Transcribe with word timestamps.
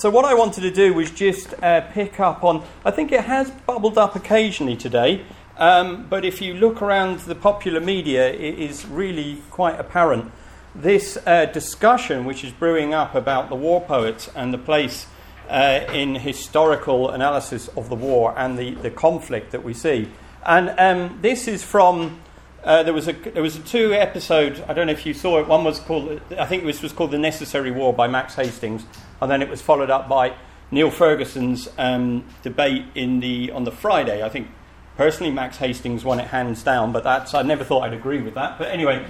so, 0.00 0.08
what 0.08 0.24
I 0.24 0.32
wanted 0.32 0.62
to 0.62 0.70
do 0.70 0.94
was 0.94 1.10
just 1.10 1.52
uh, 1.62 1.82
pick 1.92 2.20
up 2.20 2.42
on, 2.42 2.64
I 2.86 2.90
think 2.90 3.12
it 3.12 3.24
has 3.24 3.50
bubbled 3.50 3.98
up 3.98 4.16
occasionally 4.16 4.74
today, 4.74 5.26
um, 5.58 6.06
but 6.08 6.24
if 6.24 6.40
you 6.40 6.54
look 6.54 6.80
around 6.80 7.18
the 7.18 7.34
popular 7.34 7.80
media, 7.80 8.32
it 8.32 8.58
is 8.58 8.86
really 8.86 9.42
quite 9.50 9.78
apparent. 9.78 10.32
This 10.74 11.18
uh, 11.26 11.44
discussion, 11.44 12.24
which 12.24 12.42
is 12.44 12.50
brewing 12.50 12.94
up 12.94 13.14
about 13.14 13.50
the 13.50 13.56
war 13.56 13.82
poets 13.82 14.30
and 14.34 14.54
the 14.54 14.58
place 14.58 15.06
uh, 15.50 15.80
in 15.92 16.14
historical 16.14 17.10
analysis 17.10 17.68
of 17.76 17.90
the 17.90 17.94
war 17.94 18.32
and 18.38 18.58
the, 18.58 18.76
the 18.76 18.90
conflict 18.90 19.50
that 19.50 19.62
we 19.62 19.74
see. 19.74 20.08
And 20.46 20.70
um, 20.78 21.18
this 21.20 21.46
is 21.46 21.62
from 21.62 22.20
uh, 22.64 22.82
there 22.82 22.92
was 22.92 23.08
a 23.08 23.12
there 23.12 23.42
was 23.42 23.56
a 23.56 23.60
two 23.60 23.94
episode. 23.94 24.62
I 24.68 24.74
don't 24.74 24.86
know 24.86 24.92
if 24.92 25.06
you 25.06 25.14
saw 25.14 25.38
it. 25.40 25.46
One 25.46 25.64
was 25.64 25.78
called 25.78 26.20
I 26.38 26.46
think 26.46 26.64
this 26.64 26.82
was 26.82 26.92
called 26.92 27.10
The 27.10 27.18
Necessary 27.18 27.70
War 27.70 27.92
by 27.92 28.06
Max 28.06 28.34
Hastings, 28.34 28.84
and 29.20 29.30
then 29.30 29.40
it 29.42 29.48
was 29.48 29.62
followed 29.62 29.90
up 29.90 30.08
by 30.08 30.34
Niall 30.70 30.90
Ferguson's 30.90 31.68
um, 31.78 32.24
debate 32.42 32.84
in 32.94 33.20
the 33.20 33.50
on 33.52 33.64
the 33.64 33.72
Friday. 33.72 34.22
I 34.22 34.28
think 34.28 34.48
personally 34.96 35.32
Max 35.32 35.56
Hastings 35.56 36.04
won 36.04 36.20
it 36.20 36.28
hands 36.28 36.62
down, 36.62 36.92
but 36.92 37.02
that's 37.02 37.32
I 37.32 37.42
never 37.42 37.64
thought 37.64 37.84
I'd 37.84 37.94
agree 37.94 38.20
with 38.20 38.34
that. 38.34 38.58
But 38.58 38.68
anyway, 38.68 39.06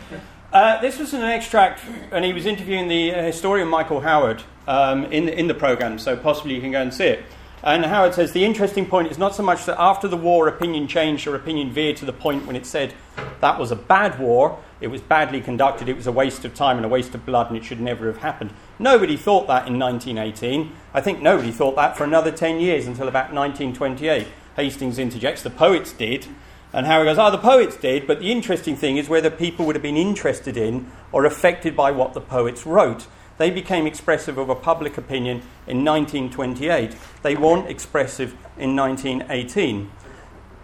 uh, 0.53 0.80
this 0.80 0.98
was 0.98 1.12
an 1.12 1.23
extract, 1.23 1.80
and 2.12 2.25
he 2.25 2.33
was 2.33 2.47
interviewing 2.47 2.89
the 2.89 3.14
uh, 3.14 3.23
historian 3.23 3.69
Michael 3.69 4.01
Howard 4.01 4.45
um, 4.69 5.06
in 5.06 5.28
in 5.28 5.48
the 5.48 5.55
program, 5.55 5.98
so 5.98 6.17
possibly 6.17 6.55
you 6.55 6.61
can 6.61 6.70
go 6.70 6.80
and 6.80 6.95
see 6.95 7.06
it. 7.06 7.25
And 7.62 7.84
Howard 7.84 8.14
says 8.14 8.32
the 8.32 8.45
interesting 8.45 8.87
point 8.87 9.10
is 9.10 9.19
not 9.19 9.34
so 9.34 9.42
much 9.42 9.66
that 9.66 9.78
after 9.78 10.09
the 10.09 10.16
war 10.16 10.48
opinion 10.48 10.88
changed 10.88 11.27
or 11.27 11.34
opinion 11.34 11.70
veered 11.70 11.96
to 11.98 12.06
the 12.06 12.12
point 12.12 12.46
when 12.46 12.56
it 12.56 12.64
said 12.64 12.95
that 13.41 13.59
was 13.59 13.70
a 13.70 13.77
bad 13.77 14.19
war, 14.19 14.59
it 14.80 14.86
was 14.88 15.02
badly 15.02 15.42
conducted, 15.42 15.88
it 15.88 15.96
was 15.96 16.06
a 16.06 16.12
waste 16.12 16.46
of 16.46 16.55
time 16.55 16.77
and 16.77 16.86
a 16.86 16.88
waste 16.88 17.14
of 17.14 17.27
blood, 17.27 17.48
and 17.48 17.56
it 17.56 17.64
should 17.64 17.80
never 17.80 18.06
have 18.06 18.19
happened. 18.19 18.50
Nobody 18.78 19.16
thought 19.16 19.46
that 19.46 19.69
in 19.69 19.78
1918. 19.78 20.73
I 20.95 21.02
think 21.02 21.20
nobody 21.20 21.52
thought 21.52 21.77
that 21.77 21.98
for 21.98 22.05
another 22.05 22.30
10 22.30 22.60
years 22.60 22.86
until 22.86 23.09
about 23.09 23.33
1928. 23.33 24.27
Hastings 24.56 24.98
interjects, 24.98 25.42
the 25.42 25.50
poets 25.50 25.92
did. 25.92 26.28
And 26.72 26.86
Howard 26.86 27.06
goes, 27.06 27.19
oh, 27.19 27.30
the 27.30 27.39
poets 27.39 27.77
did, 27.77 28.06
but 28.06 28.20
the 28.20 28.33
interesting 28.33 28.77
thing 28.77 28.97
is 28.97 29.08
whether 29.08 29.28
people 29.28 29.67
would 29.67 29.74
have 29.74 29.83
been 29.83 29.97
interested 29.97 30.56
in 30.56 30.91
or 31.12 31.24
affected 31.24 31.77
by 31.77 31.91
what 31.91 32.14
the 32.14 32.20
poets 32.20 32.64
wrote. 32.64 33.06
They 33.41 33.50
became 33.50 33.86
expressive 33.86 34.36
of 34.36 34.50
a 34.50 34.55
public 34.55 34.98
opinion 34.98 35.38
in 35.66 35.83
1928. 35.83 36.94
They 37.22 37.36
weren't 37.36 37.70
expressive 37.70 38.33
in 38.58 38.77
1918. 38.77 39.91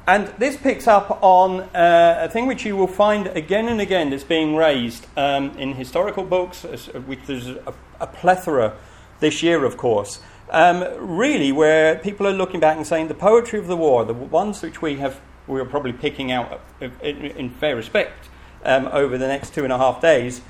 And 0.06 0.27
this 0.36 0.58
picks 0.58 0.86
up 0.86 1.22
on 1.22 1.62
uh, 1.74 2.19
a 2.20 2.28
thing 2.28 2.47
which 2.47 2.66
you 2.66 2.77
will 2.77 2.86
find 2.86 3.28
again 3.28 3.69
and 3.69 3.80
again 3.80 4.10
that's 4.10 4.24
being 4.24 4.56
raised 4.56 5.06
um, 5.16 5.56
in 5.56 5.72
historical 5.72 6.22
books, 6.22 6.64
which 7.06 7.20
there's 7.27 7.48
a, 7.48 7.72
a, 7.98 8.06
plethora 8.06 8.77
this 9.20 9.42
year, 9.42 9.64
of 9.64 9.78
course. 9.78 10.20
Um, 10.50 10.84
really, 10.98 11.52
where 11.52 11.97
people 11.97 12.27
are 12.27 12.34
looking 12.34 12.60
back 12.60 12.77
and 12.77 12.86
saying 12.86 13.08
the 13.08 13.14
poetry 13.14 13.58
of 13.58 13.69
the 13.69 13.77
war, 13.77 14.04
the 14.04 14.12
ones 14.12 14.60
which 14.60 14.82
we 14.82 14.97
have, 14.97 15.19
we 15.47 15.58
are 15.60 15.64
probably 15.64 15.94
picking 15.94 16.30
out 16.30 16.60
in, 16.82 16.92
in 17.00 17.48
fair 17.48 17.74
respect 17.74 18.28
um, 18.66 18.86
over 18.88 19.16
the 19.16 19.28
next 19.28 19.54
two 19.54 19.64
and 19.64 19.72
a 19.72 19.78
half 19.78 20.02
days, 20.02 20.42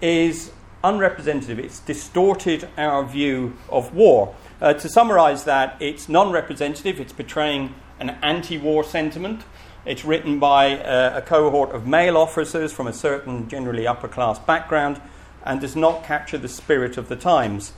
is 0.00 0.52
unrepresentative. 0.84 1.58
It's 1.58 1.80
distorted 1.80 2.68
our 2.76 3.04
view 3.04 3.56
of 3.68 3.94
war. 3.94 4.34
Uh, 4.60 4.74
to 4.74 4.88
summarize 4.88 5.44
that, 5.44 5.76
it's 5.80 6.08
non 6.08 6.30
representative, 6.32 7.00
it's 7.00 7.12
portraying 7.12 7.74
an 7.98 8.10
anti 8.22 8.58
war 8.58 8.84
sentiment. 8.84 9.42
It's 9.84 10.04
written 10.04 10.38
by 10.38 10.78
uh, 10.78 11.18
a 11.18 11.22
cohort 11.22 11.74
of 11.74 11.86
male 11.86 12.16
officers 12.16 12.72
from 12.72 12.86
a 12.86 12.92
certain, 12.92 13.48
generally 13.48 13.86
upper 13.86 14.06
class 14.08 14.38
background, 14.38 15.00
and 15.44 15.60
does 15.60 15.74
not 15.74 16.04
capture 16.04 16.38
the 16.38 16.48
spirit 16.48 16.96
of 16.96 17.08
the 17.08 17.16
times, 17.16 17.72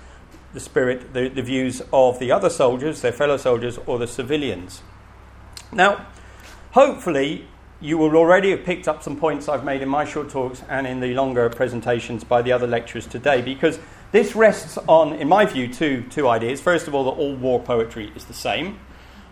the 0.53 0.61
spirit, 0.61 1.15
the, 1.15 1.29
the 1.29 1.43
views 1.43 1.81
of 1.93 2.19
the 2.19 2.31
other 2.31 2.51
soldiers, 2.51 3.01
their 3.01 3.13
fellow 3.13 3.39
soldiers, 3.39 3.79
or 3.87 3.99
the 3.99 4.07
civilians. 4.07 4.83
Now, 5.73 6.07
hopefully, 6.73 7.49
you 7.85 7.99
will 7.99 8.17
already 8.17 8.51
have 8.51 8.65
picked 8.65 8.89
up 8.89 9.03
some 9.03 9.15
points 9.15 9.47
I've 9.47 9.63
made 9.63 9.83
in 9.83 9.91
my 9.91 10.07
short 10.07 10.31
talks 10.31 10.63
and 10.71 10.87
in 10.87 11.01
the 11.01 11.13
longer 11.13 11.51
presentations 11.51 12.25
by 12.25 12.41
the 12.41 12.51
other 12.51 12.67
lecturers 12.67 13.07
today, 13.07 13.43
because 13.43 13.79
this 14.11 14.35
rests 14.35 14.79
on, 14.89 15.13
in 15.13 15.29
my 15.29 15.45
view, 15.45 15.71
two, 15.71 16.03
two 16.09 16.27
ideas. 16.27 16.63
First 16.63 16.89
of 16.89 16.95
all, 16.95 17.05
that 17.05 17.21
all 17.21 17.37
war 17.37 17.61
poetry 17.61 18.11
is 18.17 18.25
the 18.25 18.33
same 18.33 18.79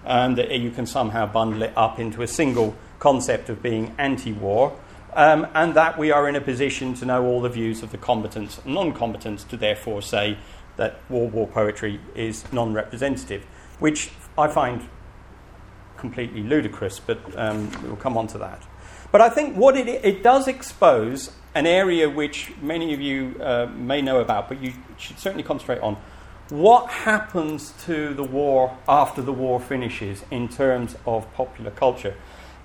and 0.04 0.36
that 0.36 0.50
you 0.50 0.70
can 0.70 0.84
somehow 0.84 1.24
bundle 1.24 1.62
it 1.62 1.72
up 1.76 1.98
into 1.98 2.20
a 2.20 2.26
single 2.26 2.76
concept 2.98 3.48
of 3.48 3.62
being 3.62 3.94
anti 3.96 4.32
war, 4.32 4.78
um, 5.14 5.46
and 5.54 5.74
that 5.74 5.96
we 5.96 6.10
are 6.10 6.28
in 6.28 6.36
a 6.36 6.40
position 6.40 6.92
to 6.92 7.06
know 7.06 7.24
all 7.24 7.40
the 7.40 7.48
views 7.48 7.82
of 7.82 7.90
the 7.90 7.96
combatants 7.96 8.58
and 8.58 8.74
non 8.74 8.92
combatants 8.92 9.44
to 9.44 9.56
therefore 9.56 10.02
say 10.02 10.36
that 10.76 10.98
war 11.08 11.26
war 11.26 11.46
poetry 11.46 12.00
is 12.14 12.44
non 12.52 12.74
representative, 12.74 13.44
which 13.78 14.10
I 14.36 14.48
find 14.48 14.86
completely 16.02 16.42
ludicrous, 16.42 16.98
but 16.98 17.18
um, 17.38 17.70
we'll 17.84 17.96
come 17.96 18.18
on 18.18 18.26
to 18.26 18.38
that. 18.38 18.60
But 19.12 19.20
I 19.20 19.30
think 19.30 19.56
what 19.56 19.76
it, 19.76 19.86
it 19.86 20.22
does 20.22 20.48
expose 20.48 21.30
an 21.54 21.64
area 21.64 22.10
which 22.10 22.52
many 22.60 22.92
of 22.92 23.00
you 23.00 23.36
uh, 23.40 23.66
may 23.76 24.02
know 24.02 24.20
about, 24.20 24.48
but 24.48 24.60
you 24.60 24.72
should 24.98 25.18
certainly 25.20 25.44
concentrate 25.44 25.80
on 25.80 25.96
what 26.48 26.90
happens 26.90 27.72
to 27.84 28.14
the 28.14 28.24
war 28.24 28.76
after 28.88 29.22
the 29.22 29.32
war 29.32 29.60
finishes 29.60 30.24
in 30.30 30.48
terms 30.48 30.96
of 31.06 31.32
popular 31.34 31.70
culture. 31.70 32.14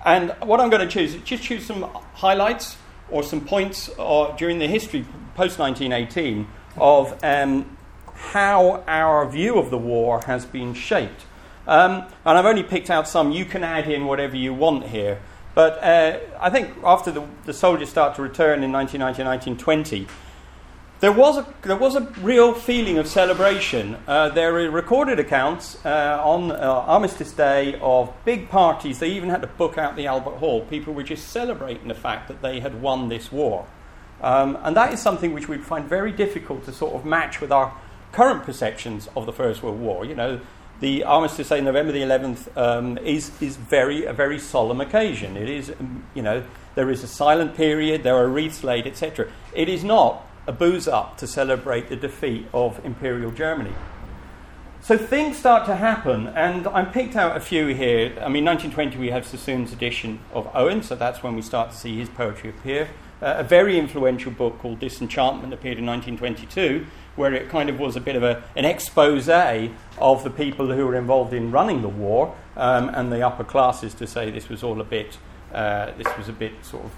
And 0.04 0.34
what 0.42 0.58
I'm 0.60 0.68
going 0.68 0.86
to 0.86 0.92
choose 0.92 1.14
is 1.14 1.22
just 1.22 1.44
choose 1.44 1.64
some 1.64 1.84
highlights 2.14 2.76
or 3.08 3.22
some 3.22 3.40
points 3.40 3.88
uh, 3.98 4.34
during 4.36 4.58
the 4.58 4.66
history 4.66 5.06
post 5.36 5.60
1918 5.60 6.48
of 6.76 7.16
um, 7.22 7.76
how 8.32 8.82
our 8.88 9.28
view 9.30 9.58
of 9.58 9.70
the 9.70 9.78
war 9.78 10.22
has 10.26 10.44
been 10.44 10.74
shaped. 10.74 11.22
Um, 11.68 12.06
and 12.24 12.38
I've 12.38 12.46
only 12.46 12.62
picked 12.64 12.90
out 12.90 13.06
some. 13.06 13.30
You 13.30 13.44
can 13.44 13.62
add 13.62 13.88
in 13.88 14.06
whatever 14.06 14.34
you 14.34 14.54
want 14.54 14.86
here. 14.86 15.20
But 15.54 15.84
uh, 15.84 16.18
I 16.40 16.50
think 16.50 16.74
after 16.82 17.10
the, 17.10 17.26
the 17.44 17.52
soldiers 17.52 17.90
start 17.90 18.16
to 18.16 18.22
return 18.22 18.64
in 18.64 18.72
1919, 18.72 19.26
1920, 19.26 20.06
there 21.00 21.12
was 21.12 21.36
a, 21.36 21.54
there 21.62 21.76
was 21.76 21.94
a 21.94 22.00
real 22.20 22.54
feeling 22.54 22.98
of 22.98 23.06
celebration. 23.06 23.96
Uh, 24.06 24.30
there 24.30 24.56
are 24.56 24.70
recorded 24.70 25.20
accounts 25.20 25.76
uh, 25.84 26.20
on 26.24 26.50
uh, 26.50 26.54
Armistice 26.56 27.32
Day 27.32 27.78
of 27.80 28.12
big 28.24 28.48
parties. 28.48 28.98
They 28.98 29.10
even 29.10 29.28
had 29.28 29.42
to 29.42 29.46
book 29.46 29.78
out 29.78 29.94
the 29.94 30.06
Albert 30.06 30.36
Hall. 30.38 30.62
People 30.62 30.94
were 30.94 31.02
just 31.02 31.28
celebrating 31.28 31.88
the 31.88 31.94
fact 31.94 32.28
that 32.28 32.40
they 32.40 32.60
had 32.60 32.80
won 32.80 33.08
this 33.08 33.30
war. 33.30 33.66
Um, 34.22 34.58
and 34.62 34.74
that 34.76 34.92
is 34.92 35.00
something 35.00 35.32
which 35.34 35.48
we 35.48 35.58
find 35.58 35.88
very 35.88 36.10
difficult 36.10 36.64
to 36.64 36.72
sort 36.72 36.94
of 36.94 37.04
match 37.04 37.40
with 37.40 37.52
our 37.52 37.76
current 38.10 38.42
perceptions 38.42 39.08
of 39.14 39.26
the 39.26 39.32
First 39.32 39.62
World 39.62 39.78
War. 39.78 40.04
You 40.04 40.16
know, 40.16 40.40
the 40.80 41.04
Armistice 41.04 41.48
Day, 41.48 41.60
November 41.60 41.92
the 41.92 42.02
11th, 42.02 42.56
um, 42.56 42.98
is, 42.98 43.30
is 43.42 43.56
very, 43.56 44.04
a 44.04 44.12
very 44.12 44.38
solemn 44.38 44.80
occasion. 44.80 45.36
It 45.36 45.48
is, 45.48 45.70
um, 45.70 46.04
you 46.14 46.22
know, 46.22 46.44
there 46.74 46.90
is 46.90 47.02
a 47.02 47.08
silent 47.08 47.56
period, 47.56 48.04
there 48.04 48.16
are 48.16 48.28
wreaths 48.28 48.62
laid, 48.62 48.86
etc. 48.86 49.30
It 49.54 49.68
is 49.68 49.82
not 49.82 50.24
a 50.46 50.52
booze 50.52 50.86
up 50.86 51.18
to 51.18 51.26
celebrate 51.26 51.88
the 51.88 51.96
defeat 51.96 52.46
of 52.54 52.84
Imperial 52.84 53.30
Germany. 53.30 53.74
So 54.80 54.96
things 54.96 55.36
start 55.36 55.66
to 55.66 55.74
happen, 55.74 56.28
and 56.28 56.66
I 56.68 56.84
picked 56.84 57.16
out 57.16 57.36
a 57.36 57.40
few 57.40 57.66
here. 57.66 58.12
I 58.20 58.28
mean, 58.28 58.44
1920 58.44 58.96
we 58.96 59.10
have 59.10 59.26
Sassoon's 59.26 59.72
edition 59.72 60.20
of 60.32 60.48
Owen, 60.54 60.82
so 60.82 60.94
that's 60.94 61.22
when 61.22 61.34
we 61.34 61.42
start 61.42 61.72
to 61.72 61.76
see 61.76 61.98
his 61.98 62.08
poetry 62.08 62.50
appear. 62.50 62.88
Uh, 63.20 63.34
a 63.38 63.44
very 63.44 63.78
influential 63.78 64.30
book 64.30 64.58
called 64.58 64.78
Disenchantment 64.78 65.52
appeared 65.52 65.78
in 65.78 65.86
1922, 65.86 66.86
where 67.16 67.34
it 67.34 67.48
kind 67.48 67.68
of 67.68 67.78
was 67.78 67.96
a 67.96 68.00
bit 68.00 68.14
of 68.14 68.22
a, 68.22 68.42
an 68.54 68.64
expose 68.64 69.28
of 69.28 70.24
the 70.24 70.30
people 70.30 70.72
who 70.72 70.86
were 70.86 70.94
involved 70.94 71.32
in 71.32 71.50
running 71.50 71.82
the 71.82 71.88
war 71.88 72.34
um, 72.56 72.88
and 72.90 73.10
the 73.12 73.26
upper 73.26 73.44
classes 73.44 73.92
to 73.94 74.06
say 74.06 74.30
this 74.30 74.48
was 74.48 74.62
all 74.62 74.80
a 74.80 74.84
bit, 74.84 75.18
uh, 75.52 75.90
this 75.96 76.06
was 76.16 76.28
a 76.28 76.32
bit 76.32 76.52
sort 76.64 76.84
of 76.84 76.92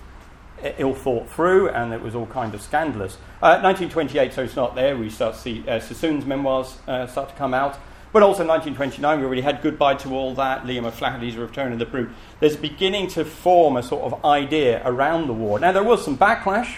ill 0.78 0.94
thought 0.94 1.28
through, 1.30 1.70
and 1.70 1.92
it 1.92 2.02
was 2.02 2.14
all 2.14 2.26
kind 2.26 2.54
of 2.54 2.60
scandalous. 2.60 3.14
Uh, 3.42 3.60
1928, 3.62 4.32
so 4.32 4.42
it's 4.42 4.56
not 4.56 4.74
there. 4.74 4.96
We 4.96 5.08
start 5.08 5.34
to 5.34 5.40
see 5.40 5.66
uh, 5.66 5.80
Sassoon's 5.80 6.26
memoirs 6.26 6.78
uh, 6.86 7.06
start 7.06 7.30
to 7.30 7.34
come 7.36 7.54
out. 7.54 7.78
But 8.12 8.22
also 8.22 8.44
1929, 8.44 9.20
we 9.20 9.24
already 9.24 9.40
had 9.42 9.62
Goodbye 9.62 9.94
to 9.96 10.14
All 10.14 10.34
That, 10.34 10.64
Liam 10.64 10.84
O'Flaherty's 10.84 11.36
Return 11.36 11.72
of 11.72 11.78
the 11.78 11.86
Brute. 11.86 12.10
There's 12.40 12.56
beginning 12.56 13.06
to 13.08 13.24
form 13.24 13.76
a 13.76 13.82
sort 13.82 14.02
of 14.02 14.24
idea 14.24 14.82
around 14.84 15.28
the 15.28 15.32
war. 15.32 15.60
Now, 15.60 15.70
there 15.70 15.84
was 15.84 16.04
some 16.04 16.18
backlash. 16.18 16.76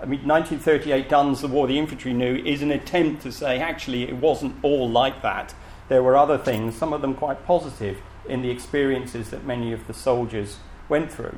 I 0.00 0.06
mean, 0.06 0.26
1938 0.26 1.08
Dunn's, 1.08 1.40
The 1.40 1.48
War 1.48 1.66
the 1.66 1.76
Infantry 1.78 2.12
Knew, 2.12 2.36
is 2.36 2.62
an 2.62 2.70
attempt 2.70 3.22
to 3.22 3.32
say 3.32 3.58
actually 3.58 4.04
it 4.04 4.14
wasn't 4.14 4.54
all 4.62 4.88
like 4.88 5.22
that. 5.22 5.52
There 5.88 6.04
were 6.04 6.16
other 6.16 6.38
things, 6.38 6.76
some 6.76 6.92
of 6.92 7.00
them 7.00 7.14
quite 7.14 7.44
positive, 7.44 7.98
in 8.28 8.42
the 8.42 8.50
experiences 8.50 9.30
that 9.30 9.44
many 9.44 9.72
of 9.72 9.86
the 9.88 9.94
soldiers 9.94 10.58
went 10.88 11.10
through. 11.10 11.36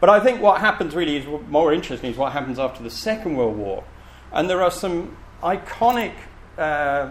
But 0.00 0.10
I 0.10 0.20
think 0.20 0.42
what 0.42 0.60
happens 0.60 0.94
really 0.94 1.16
is 1.16 1.26
more 1.48 1.72
interesting 1.72 2.10
is 2.10 2.18
what 2.18 2.32
happens 2.32 2.58
after 2.58 2.82
the 2.82 2.90
Second 2.90 3.36
World 3.36 3.56
War. 3.56 3.84
And 4.32 4.50
there 4.50 4.62
are 4.62 4.70
some 4.70 5.16
iconic, 5.42 6.12
uh, 6.58 7.10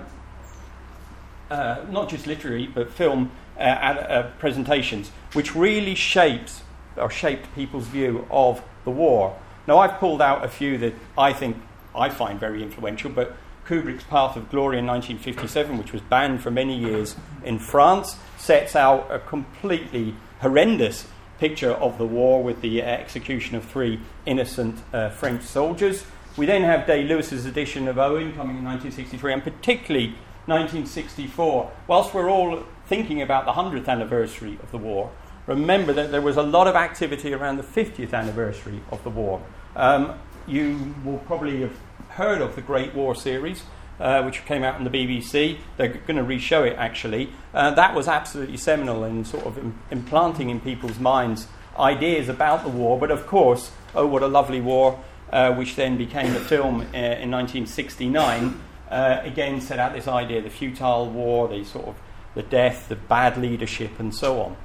uh, 1.50 1.86
not 1.90 2.10
just 2.10 2.28
literary, 2.28 2.68
but 2.68 2.92
film 2.92 3.32
uh, 3.58 3.62
uh 3.62 4.32
presentations, 4.40 5.10
which 5.34 5.56
really 5.56 5.96
shapes 5.96 6.62
or 6.98 7.10
shaped 7.10 7.54
people's 7.56 7.88
view 7.88 8.28
of 8.30 8.62
the 8.84 8.92
war. 8.92 9.38
Now, 9.68 9.80
I've 9.80 10.00
pulled 10.00 10.22
out 10.22 10.46
a 10.46 10.48
few 10.48 10.78
that 10.80 10.94
I 11.18 11.34
think 11.34 11.58
I 11.96 12.10
find 12.10 12.40
very 12.40 12.62
influential, 12.62 13.10
but 13.10 13.36
Kubrick's 13.68 14.04
Path 14.04 14.36
of 14.36 14.50
Glory 14.50 14.78
in 14.78 14.86
1957, 14.86 15.78
which 15.78 15.92
was 15.92 16.02
banned 16.02 16.42
for 16.42 16.52
many 16.52 16.78
years 16.78 17.16
in 17.44 17.58
France, 17.58 18.18
sets 18.38 18.76
out 18.76 19.08
a 19.10 19.20
completely 19.20 20.16
horrendous 20.40 21.08
picture 21.40 21.72
of 21.72 21.98
the 21.98 22.06
war 22.06 22.44
with 22.44 22.62
the 22.62 22.82
execution 22.82 23.56
of 23.56 23.66
three 23.66 24.00
innocent 24.26 24.78
uh, 24.94 25.10
French 25.10 25.42
soldiers. 25.42 26.06
We 26.38 26.46
then 26.46 26.62
have 26.64 26.86
Day 26.86 27.04
Lewis's 27.04 27.46
edition 27.46 27.88
of 27.88 27.98
Owen 27.98 28.34
coming 28.34 28.58
in 28.58 28.66
1963, 28.66 29.34
and 29.34 29.44
particularly 29.44 30.16
1964. 30.48 31.72
Whilst 31.88 32.14
we're 32.14 32.30
all 32.30 32.64
thinking 32.88 33.22
about 33.22 33.46
the 33.46 33.54
100th 33.54 33.88
anniversary 33.88 34.60
of 34.62 34.72
the 34.72 34.78
war, 34.78 35.12
remember 35.48 35.94
that 35.94 36.12
there 36.12 36.22
was 36.22 36.38
a 36.38 36.44
lot 36.44 36.68
of 36.68 36.76
activity 36.76 37.34
around 37.34 37.58
the 37.58 37.64
50th 37.64 38.14
anniversary 38.14 38.82
of 38.92 39.04
the 39.04 39.10
war. 39.10 39.42
Um, 39.76 40.20
you 40.48 40.94
will 41.04 41.18
probably 41.20 41.62
have 41.62 41.78
heard 42.10 42.42
of 42.42 42.56
the 42.56 42.62
Great 42.62 42.94
War 42.94 43.16
series. 43.16 43.64
Uh, 43.98 44.22
which 44.24 44.44
came 44.44 44.62
out 44.62 44.76
on 44.76 44.84
the 44.84 44.90
BBC. 44.90 45.58
They're 45.78 45.88
going 45.88 46.18
to 46.18 46.24
re-show 46.24 46.66
it 46.66 46.76
actually. 46.78 47.30
Uh, 47.54 47.72
that 47.76 47.96
was 47.96 48.10
absolutely 48.10 48.58
seminal 48.58 49.06
in 49.06 49.24
sort 49.24 49.46
of 49.46 49.58
Im- 49.58 49.80
implanting 49.90 50.50
in 50.50 50.60
people's 50.60 51.00
minds 51.00 51.48
ideas 51.80 52.28
about 52.28 52.64
the 52.64 52.70
war. 52.70 53.00
But 53.00 53.10
of 53.10 53.26
course, 53.26 53.72
oh, 53.94 54.06
what 54.06 54.22
a 54.22 54.28
lovely 54.28 54.60
war, 54.60 55.00
uh, 55.32 55.54
which 55.54 55.76
then 55.76 55.98
became 55.98 56.36
a 56.36 56.40
film 56.40 56.82
uh, 56.82 56.98
in 56.98 57.32
1969. 57.32 58.60
Uh, 58.90 59.22
again, 59.24 59.62
set 59.62 59.80
out 59.80 59.94
this 59.94 60.08
idea: 60.08 60.42
the 60.42 60.50
futile 60.50 61.10
war, 61.10 61.48
the 61.48 61.64
sort 61.64 61.88
of 61.88 61.96
the 62.36 62.44
death, 62.44 62.90
the 62.90 62.96
bad 62.96 63.38
leadership, 63.38 64.00
and 64.00 64.14
so 64.14 64.42
on. 64.42 64.58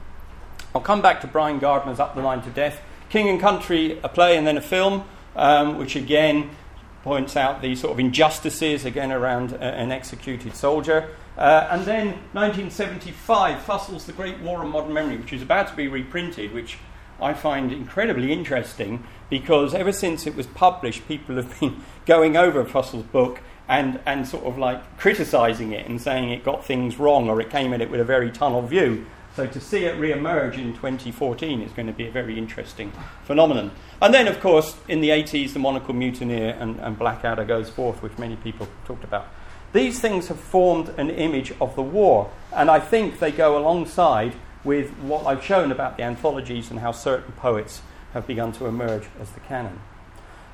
I'll 0.75 0.81
come 0.81 1.02
back 1.02 1.20
to 1.22 1.26
Brian 1.26 1.58
Gardner's 1.58 1.99
Up 1.99 2.14
the 2.14 2.22
Line 2.22 2.43
to 2.43 2.50
Death. 2.50 2.81
King 3.08 3.28
and 3.28 3.40
Country, 3.40 3.99
a 4.05 4.08
play 4.08 4.37
and 4.37 4.46
then 4.46 4.56
a 4.56 4.62
film, 4.62 5.05
um, 5.34 5.78
which 5.78 5.96
again 5.96 6.50
points 7.02 7.37
out 7.37 7.62
the 7.62 7.75
sort 7.75 7.93
of 7.93 7.99
injustices 7.99 8.84
again 8.84 9.11
around 9.11 9.55
uh, 9.55 9.56
an 9.56 9.90
executed 9.90 10.55
soldier. 10.55 11.08
Uh, 11.37 11.66
and 11.70 11.84
then 11.87 12.06
1975, 12.32 13.62
Fussell's 13.62 14.05
The 14.05 14.12
Great 14.12 14.38
War 14.40 14.62
and 14.62 14.70
Modern 14.70 14.93
Memory, 14.93 15.16
which 15.16 15.32
is 15.32 15.43
about 15.43 15.69
to 15.69 15.75
be 15.75 15.88
reprinted, 15.88 16.52
which 16.52 16.78
I 17.20 17.34
find 17.34 17.73
incredibly 17.73 18.32
interesting 18.32 19.05
because 19.28 19.75
ever 19.75 19.93
since 19.93 20.26
it 20.26 20.37
was 20.37 20.46
published, 20.46 21.06
people 21.08 21.37
have 21.37 21.58
been 21.58 21.82
going 22.06 22.37
over 22.37 22.64
Fussell's 22.64 23.05
book 23.05 23.40
and, 23.70 24.00
and 24.05 24.26
sort 24.26 24.44
of 24.44 24.58
like 24.58 24.99
criticizing 24.99 25.72
it 25.72 25.88
and 25.88 26.02
saying 26.02 26.31
it 26.31 26.44
got 26.44 26.67
things 26.67 26.99
wrong 26.99 27.31
or 27.31 27.40
it 27.40 27.50
came 27.50 27.72
at 27.72 27.81
it 27.81 27.88
with 27.88 28.00
a 28.00 28.05
very 28.05 28.31
tunnel 28.31 28.62
view. 28.62 29.06
So 29.37 29.46
to 29.46 29.61
see 29.61 29.84
it 29.84 29.96
re-emerge 29.96 30.58
in 30.58 30.75
2014 30.75 31.62
is 31.62 31.70
going 31.72 31.87
to 31.87 31.93
be 31.93 32.08
a 32.08 32.11
very 32.11 32.37
interesting 32.37 32.93
phenomenon. 33.22 33.70
And 34.02 34.12
then, 34.12 34.26
of 34.26 34.40
course, 34.40 34.76
in 34.88 35.00
the 35.00 35.11
80s, 35.11 35.52
the 35.52 35.61
Monocled 35.61 35.96
Mutineer 35.96 36.56
and, 36.58 36.81
and 36.81 36.99
Blackadder 36.99 37.44
goes 37.44 37.70
forth, 37.70 38.02
which 38.02 38.19
many 38.19 38.34
people 38.34 38.67
talked 38.87 39.05
about. 39.05 39.28
These 39.73 40.00
things 40.00 40.26
have 40.26 40.40
formed 40.40 40.88
an 40.99 41.08
image 41.08 41.52
of 41.61 41.76
the 41.76 41.82
war, 41.82 42.28
and 42.52 42.69
I 42.69 42.81
think 42.81 43.20
they 43.20 43.31
go 43.31 43.56
alongside 43.56 44.34
with 44.64 44.90
what 44.99 45.26
I've 45.26 45.44
shown 45.44 45.70
about 45.70 45.96
the 45.96 46.02
anthologies 46.02 46.73
and 46.73 46.81
how 46.81 46.90
certain 46.90 47.32
poets 47.34 47.82
have 48.14 48.26
begun 48.26 48.50
to 48.55 48.66
emerge 48.66 49.05
as 49.20 49.31
the 49.31 49.40
canon. 49.40 49.78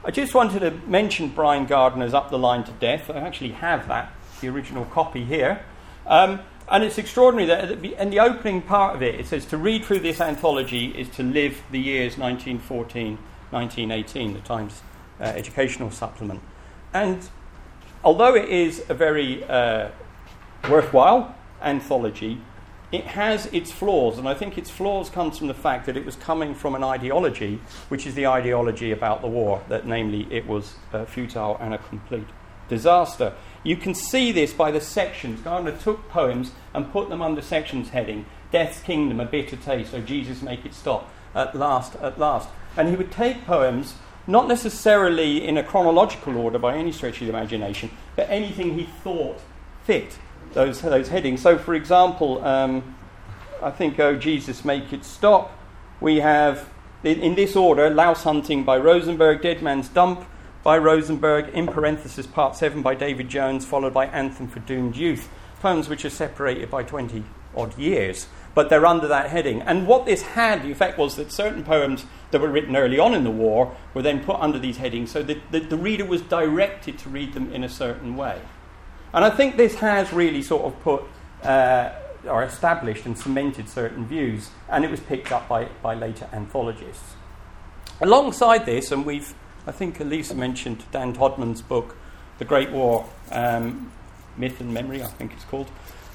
I 0.04 0.10
just 0.10 0.34
wanted 0.34 0.60
to 0.60 0.70
mention 0.88 1.28
Brian 1.28 1.66
Gardner's 1.66 2.14
Up 2.14 2.30
the 2.30 2.38
Line 2.38 2.64
to 2.64 2.72
Death. 2.72 3.10
I 3.10 3.18
actually 3.18 3.52
have 3.52 3.88
that, 3.88 4.12
the 4.40 4.48
original 4.48 4.84
copy 4.84 5.24
here. 5.24 5.64
Um, 6.06 6.40
and 6.68 6.82
it's 6.84 6.98
extraordinary 6.98 7.46
that 7.46 7.70
in 8.00 8.10
the 8.10 8.20
opening 8.20 8.62
part 8.62 8.96
of 8.96 9.02
it, 9.02 9.14
it 9.16 9.26
says 9.26 9.46
to 9.46 9.56
read 9.56 9.84
through 9.84 10.00
this 10.00 10.20
anthology 10.20 10.86
is 10.86 11.08
to 11.10 11.22
live 11.22 11.62
the 11.70 11.78
years 11.78 12.18
1914, 12.18 13.18
1918, 13.50 14.34
the 14.34 14.40
Times 14.40 14.82
uh, 15.20 15.24
educational 15.24 15.90
supplement. 15.90 16.40
And 16.92 17.28
although 18.02 18.34
it 18.34 18.48
is 18.48 18.84
a 18.88 18.94
very 18.94 19.44
uh, 19.44 19.90
worthwhile 20.68 21.34
anthology, 21.62 22.40
it 22.96 23.04
has 23.04 23.46
its 23.46 23.70
flaws, 23.70 24.18
and 24.18 24.28
I 24.28 24.34
think 24.34 24.58
its 24.58 24.70
flaws 24.70 25.08
comes 25.08 25.38
from 25.38 25.46
the 25.46 25.54
fact 25.54 25.86
that 25.86 25.96
it 25.96 26.04
was 26.04 26.16
coming 26.16 26.54
from 26.54 26.74
an 26.74 26.82
ideology, 26.82 27.60
which 27.88 28.06
is 28.06 28.14
the 28.14 28.26
ideology 28.26 28.90
about 28.90 29.20
the 29.20 29.28
war, 29.28 29.62
that 29.68 29.86
namely 29.86 30.26
it 30.30 30.46
was 30.46 30.74
uh, 30.92 31.04
futile 31.04 31.56
and 31.60 31.74
a 31.74 31.78
complete 31.78 32.26
disaster. 32.68 33.34
You 33.62 33.76
can 33.76 33.94
see 33.94 34.32
this 34.32 34.52
by 34.52 34.70
the 34.70 34.80
sections. 34.80 35.40
Gardner 35.40 35.76
took 35.76 36.08
poems 36.08 36.52
and 36.74 36.90
put 36.90 37.08
them 37.08 37.22
under 37.22 37.42
sections 37.42 37.90
heading 37.90 38.26
Death's 38.50 38.80
Kingdom, 38.80 39.20
a 39.20 39.26
bitter 39.26 39.56
taste, 39.56 39.90
so 39.90 40.00
Jesus 40.00 40.42
make 40.42 40.64
it 40.64 40.74
stop, 40.74 41.10
at 41.34 41.54
last, 41.54 41.96
at 41.96 42.18
last. 42.18 42.48
And 42.76 42.88
he 42.88 42.96
would 42.96 43.12
take 43.12 43.44
poems, 43.44 43.94
not 44.26 44.48
necessarily 44.48 45.46
in 45.46 45.58
a 45.58 45.62
chronological 45.62 46.36
order 46.36 46.58
by 46.58 46.76
any 46.76 46.92
stretch 46.92 47.20
of 47.20 47.26
the 47.26 47.32
imagination, 47.32 47.90
but 48.14 48.30
anything 48.30 48.78
he 48.78 48.84
thought 48.84 49.40
fit 49.84 50.18
those, 50.56 50.80
those 50.80 51.08
headings. 51.08 51.42
So, 51.42 51.58
for 51.58 51.74
example, 51.74 52.42
um, 52.42 52.96
I 53.62 53.70
think, 53.70 54.00
Oh 54.00 54.16
Jesus, 54.16 54.64
Make 54.64 54.90
It 54.90 55.04
Stop, 55.04 55.52
we 56.00 56.16
have, 56.20 56.68
in, 57.04 57.34
this 57.34 57.54
order, 57.54 57.90
Louse 57.90 58.24
Hunting 58.24 58.64
by 58.64 58.78
Rosenberg, 58.78 59.42
Dead 59.42 59.62
Man's 59.62 59.88
Dump, 59.88 60.26
by 60.62 60.78
Rosenberg, 60.78 61.50
in 61.50 61.66
parenthesis, 61.66 62.26
part 62.26 62.56
7 62.56 62.82
by 62.82 62.94
David 62.94 63.28
Jones, 63.28 63.66
followed 63.66 63.92
by 63.92 64.06
Anthem 64.06 64.48
for 64.48 64.60
Doomed 64.60 64.96
Youth. 64.96 65.28
Poems 65.60 65.90
which 65.90 66.04
are 66.06 66.10
separated 66.10 66.70
by 66.70 66.82
20 66.82 67.22
odd 67.54 67.76
years, 67.78 68.26
but 68.54 68.70
they're 68.70 68.86
under 68.86 69.08
that 69.08 69.28
heading. 69.28 69.60
And 69.62 69.86
what 69.86 70.06
this 70.06 70.22
had, 70.22 70.62
the 70.62 70.70
effect 70.70 70.96
was 70.96 71.16
that 71.16 71.32
certain 71.32 71.64
poems 71.64 72.06
that 72.30 72.40
were 72.40 72.48
written 72.48 72.76
early 72.76 72.98
on 72.98 73.12
in 73.12 73.24
the 73.24 73.30
war 73.30 73.76
were 73.92 74.02
then 74.02 74.24
put 74.24 74.36
under 74.36 74.58
these 74.58 74.78
headings 74.78 75.10
so 75.10 75.22
that 75.22 75.52
the, 75.52 75.60
the 75.60 75.76
reader 75.76 76.04
was 76.06 76.22
directed 76.22 76.98
to 77.00 77.10
read 77.10 77.34
them 77.34 77.52
in 77.52 77.62
a 77.62 77.68
certain 77.68 78.16
way. 78.16 78.40
And 79.12 79.24
I 79.24 79.30
think 79.30 79.56
this 79.56 79.76
has 79.76 80.12
really 80.12 80.42
sort 80.42 80.64
of 80.64 80.80
put 80.82 81.02
uh, 81.42 81.92
or 82.26 82.42
established 82.42 83.06
and 83.06 83.16
cemented 83.16 83.68
certain 83.68 84.06
views, 84.06 84.50
and 84.68 84.84
it 84.84 84.90
was 84.90 85.00
picked 85.00 85.32
up 85.32 85.48
by, 85.48 85.66
by 85.82 85.94
later 85.94 86.28
anthologists. 86.32 87.14
Alongside 88.00 88.66
this, 88.66 88.92
and 88.92 89.06
we've 89.06 89.34
I 89.66 89.72
think 89.72 89.98
Elisa 89.98 90.34
mentioned 90.34 90.84
Dan 90.92 91.12
Todman's 91.12 91.60
book, 91.60 91.96
The 92.38 92.44
Great 92.44 92.70
War 92.70 93.08
um, 93.32 93.90
Myth 94.36 94.60
and 94.60 94.72
Memory, 94.72 95.02
I 95.02 95.06
think 95.06 95.32
it's 95.32 95.44
called. 95.44 95.68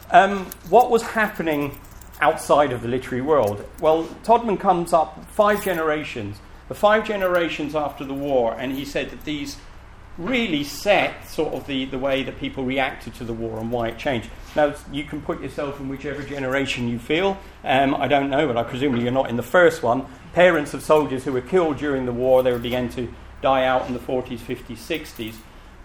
Um, 0.10 0.46
what 0.70 0.90
was 0.90 1.02
happening 1.02 1.78
outside 2.22 2.72
of 2.72 2.82
the 2.82 2.88
literary 2.88 3.22
world? 3.22 3.66
Well, 3.82 4.06
Todman 4.24 4.58
comes 4.58 4.94
up 4.94 5.26
five 5.32 5.64
generations, 5.66 6.40
the 6.70 6.76
five 6.76 7.06
generations 7.06 7.76
after 7.76 8.06
the 8.06 8.14
war, 8.14 8.56
and 8.58 8.72
he 8.72 8.86
said 8.86 9.10
that 9.10 9.26
these 9.26 9.58
really 10.18 10.64
set 10.64 11.28
sort 11.28 11.54
of 11.54 11.66
the, 11.68 11.86
the 11.86 11.98
way 11.98 12.24
that 12.24 12.38
people 12.40 12.64
reacted 12.64 13.14
to 13.16 13.24
the 13.24 13.34
war 13.34 13.60
and 13.60 13.72
why 13.72 13.88
it 13.88 13.98
changed. 13.98 14.30
Now, 14.56 14.76
you 14.92 15.04
can 15.04 15.22
put 15.22 15.42
yourself 15.42 15.80
in 15.80 15.88
whichever 15.88 16.22
generation 16.22 16.90
you 16.90 17.00
feel. 17.00 17.38
Um, 17.64 17.96
I 17.96 18.08
don't 18.08 18.30
know, 18.30 18.48
but 18.48 18.58
I 18.58 18.64
presume 18.64 18.98
you're 18.98 19.12
not 19.12 19.30
in 19.30 19.38
the 19.38 19.44
first 19.44 19.82
one. 19.82 20.06
Parents 20.34 20.74
of 20.74 20.84
soldiers 20.84 21.24
who 21.24 21.32
were 21.32 21.42
killed 21.42 21.78
during 21.78 22.06
the 22.06 22.12
war, 22.12 22.44
they 22.44 22.58
began 22.58 22.90
to 22.90 23.14
die 23.42 23.66
out 23.66 23.88
in 23.88 23.94
the 23.94 24.00
40s, 24.00 24.40
50s, 24.40 24.78
60s. 24.78 25.36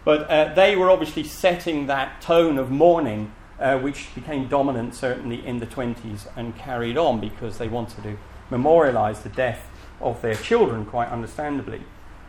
But 0.04 0.30
uh, 0.30 0.54
they 0.54 0.76
were 0.76 0.90
obviously 0.90 1.24
setting 1.24 1.86
that 1.86 2.20
tone 2.20 2.58
of 2.58 2.70
mourning, 2.70 3.32
uh, 3.58 3.78
which 3.78 4.14
became 4.14 4.48
dominant 4.48 4.94
certainly 4.94 5.44
in 5.44 5.58
the 5.58 5.66
20s 5.66 6.28
and 6.36 6.56
carried 6.56 6.96
on 6.96 7.20
because 7.20 7.58
they 7.58 7.68
wanted 7.68 8.02
to 8.02 8.18
memorialize 8.50 9.22
the 9.22 9.28
death 9.28 9.68
of 10.00 10.20
their 10.22 10.34
children, 10.34 10.84
quite 10.84 11.08
understandably. 11.08 11.82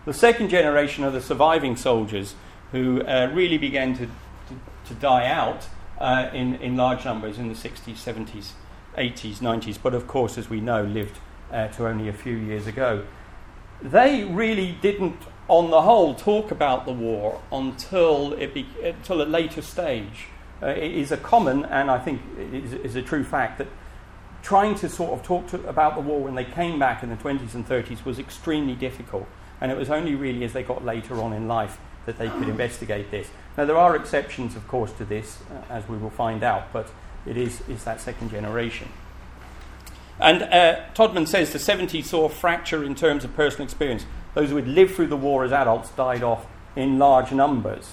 The 0.07 0.13
second 0.13 0.49
generation 0.49 1.03
are 1.03 1.11
the 1.11 1.21
surviving 1.21 1.75
soldiers 1.75 2.33
who 2.71 3.01
uh, 3.01 3.29
really 3.33 3.57
began 3.57 3.93
to, 3.97 4.05
to, 4.05 4.11
to 4.87 4.93
die 4.95 5.27
out 5.27 5.67
uh, 5.99 6.29
in, 6.33 6.55
in 6.55 6.75
large 6.77 7.03
numbers 7.05 7.37
in 7.37 7.49
the 7.49 7.53
60s, 7.53 7.95
70s, 7.95 8.51
80s, 8.97 9.39
90s, 9.39 9.77
but 9.83 9.93
of 9.93 10.07
course, 10.07 10.37
as 10.37 10.49
we 10.49 10.61
know, 10.61 10.83
lived 10.83 11.19
uh, 11.51 11.67
to 11.67 11.85
only 11.87 12.07
a 12.07 12.13
few 12.13 12.35
years 12.35 12.67
ago 12.67 13.03
they 13.81 14.23
really 14.23 14.77
didn't, 14.81 15.17
on 15.47 15.71
the 15.71 15.81
whole, 15.81 16.15
talk 16.15 16.51
about 16.51 16.85
the 16.85 16.93
war 16.93 17.41
until, 17.51 18.33
it 18.33 18.53
be, 18.53 18.65
until 18.83 19.21
a 19.21 19.23
later 19.23 19.61
stage. 19.61 20.27
Uh, 20.61 20.67
it 20.67 20.91
is 20.91 21.11
a 21.11 21.17
common, 21.17 21.65
and 21.65 21.91
I 21.91 21.99
think 21.99 22.21
is, 22.39 22.73
is, 22.73 22.95
a 22.95 23.01
true 23.01 23.23
fact, 23.23 23.59
that 23.59 23.67
trying 24.41 24.75
to 24.75 24.89
sort 24.89 25.11
of 25.11 25.23
talk 25.23 25.47
to, 25.47 25.67
about 25.67 25.95
the 25.95 26.01
war 26.01 26.21
when 26.21 26.35
they 26.35 26.45
came 26.45 26.79
back 26.79 27.03
in 27.03 27.09
the 27.09 27.15
20s 27.15 27.53
and 27.53 27.67
30s 27.67 28.05
was 28.05 28.17
extremely 28.17 28.73
difficult. 28.73 29.27
And 29.59 29.71
it 29.71 29.77
was 29.77 29.89
only 29.89 30.15
really 30.15 30.43
as 30.43 30.53
they 30.53 30.63
got 30.63 30.85
later 30.85 31.21
on 31.21 31.33
in 31.33 31.47
life 31.47 31.77
that 32.05 32.17
they 32.17 32.29
could 32.29 32.47
investigate 32.47 33.11
this. 33.11 33.29
Now, 33.57 33.65
there 33.65 33.77
are 33.77 33.95
exceptions, 33.95 34.55
of 34.55 34.67
course, 34.67 34.91
to 34.93 35.05
this, 35.05 35.39
uh, 35.51 35.73
as 35.73 35.87
we 35.89 35.97
will 35.97 36.09
find 36.09 36.43
out, 36.43 36.71
but 36.71 36.89
it 37.25 37.37
is, 37.37 37.61
is 37.67 37.83
that 37.83 37.99
second 37.99 38.29
generation. 38.29 38.87
And 40.19 40.43
uh, 40.43 40.79
Todman 40.95 41.27
says 41.27 41.51
the 41.51 41.59
70s 41.59 42.05
saw 42.05 42.25
a 42.25 42.29
fracture 42.29 42.83
in 42.83 42.95
terms 42.95 43.23
of 43.23 43.35
personal 43.35 43.65
experience. 43.65 44.05
Those 44.33 44.49
who 44.49 44.55
had 44.55 44.67
lived 44.67 44.95
through 44.95 45.07
the 45.07 45.17
war 45.17 45.43
as 45.43 45.51
adults 45.51 45.89
died 45.91 46.23
off 46.23 46.47
in 46.75 46.97
large 46.97 47.31
numbers. 47.31 47.91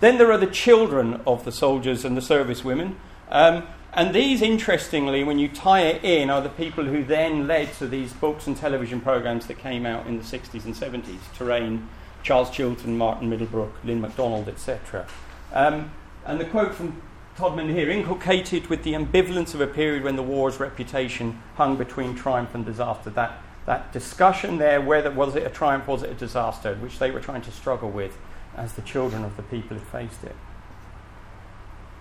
Then 0.00 0.18
there 0.18 0.30
are 0.30 0.38
the 0.38 0.46
children 0.46 1.20
of 1.26 1.44
the 1.44 1.52
soldiers 1.52 2.04
and 2.04 2.16
the 2.16 2.22
service 2.22 2.64
women. 2.64 2.96
Um, 3.30 3.66
and 3.98 4.14
these, 4.14 4.42
interestingly, 4.42 5.24
when 5.24 5.40
you 5.40 5.48
tie 5.48 5.80
it 5.80 6.04
in, 6.04 6.30
are 6.30 6.40
the 6.40 6.48
people 6.48 6.84
who 6.84 7.02
then 7.02 7.48
led 7.48 7.72
to 7.74 7.88
these 7.88 8.12
books 8.12 8.46
and 8.46 8.56
television 8.56 9.00
programs 9.00 9.48
that 9.48 9.58
came 9.58 9.84
out 9.84 10.06
in 10.06 10.16
the 10.16 10.22
60s 10.22 10.64
and 10.64 10.72
70s 10.72 11.18
Terraine, 11.36 11.88
Charles 12.22 12.48
Chilton, 12.50 12.96
Martin 12.96 13.28
Middlebrook, 13.28 13.72
Lyn 13.82 14.00
Macdonald, 14.00 14.46
etc. 14.48 15.04
Um, 15.52 15.90
and 16.24 16.38
the 16.38 16.44
quote 16.44 16.76
from 16.76 17.02
Todman 17.36 17.70
here 17.70 17.90
inculcated 17.90 18.68
with 18.68 18.84
the 18.84 18.92
ambivalence 18.92 19.52
of 19.52 19.60
a 19.60 19.66
period 19.66 20.04
when 20.04 20.14
the 20.14 20.22
war's 20.22 20.60
reputation 20.60 21.42
hung 21.56 21.74
between 21.74 22.14
triumph 22.14 22.54
and 22.54 22.64
disaster. 22.64 23.10
That, 23.10 23.42
that 23.66 23.92
discussion 23.92 24.58
there, 24.58 24.80
whether 24.80 25.10
was 25.10 25.34
it 25.34 25.44
a 25.44 25.50
triumph, 25.50 25.88
was 25.88 26.04
it 26.04 26.10
a 26.10 26.14
disaster, 26.14 26.76
which 26.76 27.00
they 27.00 27.10
were 27.10 27.20
trying 27.20 27.42
to 27.42 27.50
struggle 27.50 27.90
with 27.90 28.16
as 28.56 28.74
the 28.74 28.82
children 28.82 29.24
of 29.24 29.36
the 29.36 29.42
people 29.42 29.76
who 29.76 29.84
faced 29.84 30.22
it. 30.22 30.36